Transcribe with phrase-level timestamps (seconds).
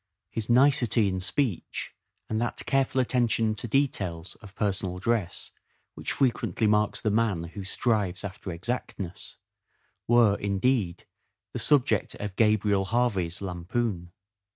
[0.31, 1.93] His nicety in speech
[2.27, 5.51] and that careful attention to details of personal dress
[5.93, 9.37] which frequently marks the man who strives after exactness,
[10.07, 11.05] were, indeed,
[11.53, 14.11] the subject of Gabriel Harvey's lampoon.